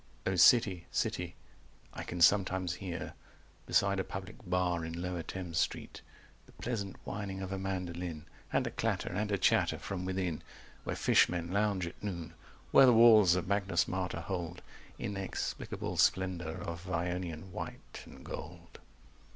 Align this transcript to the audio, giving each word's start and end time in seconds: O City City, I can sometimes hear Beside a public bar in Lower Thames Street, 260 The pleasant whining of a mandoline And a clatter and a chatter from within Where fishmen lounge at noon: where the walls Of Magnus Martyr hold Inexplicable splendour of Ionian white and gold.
O 0.25 0.33
City 0.35 0.87
City, 0.89 1.35
I 1.93 2.01
can 2.01 2.21
sometimes 2.21 2.73
hear 2.81 3.13
Beside 3.67 3.99
a 3.99 4.03
public 4.03 4.37
bar 4.49 4.83
in 4.83 4.99
Lower 4.99 5.21
Thames 5.21 5.59
Street, 5.59 6.01
260 6.45 6.45
The 6.47 6.51
pleasant 6.63 6.95
whining 7.05 7.43
of 7.43 7.51
a 7.51 7.59
mandoline 7.59 8.25
And 8.51 8.65
a 8.65 8.71
clatter 8.71 9.09
and 9.13 9.31
a 9.31 9.37
chatter 9.37 9.77
from 9.77 10.03
within 10.05 10.41
Where 10.85 10.95
fishmen 10.95 11.51
lounge 11.51 11.85
at 11.85 12.01
noon: 12.01 12.33
where 12.71 12.87
the 12.87 12.93
walls 12.93 13.35
Of 13.35 13.47
Magnus 13.47 13.87
Martyr 13.87 14.21
hold 14.21 14.63
Inexplicable 14.97 15.97
splendour 15.97 16.57
of 16.57 16.89
Ionian 16.89 17.51
white 17.51 18.01
and 18.05 18.25
gold. 18.25 18.79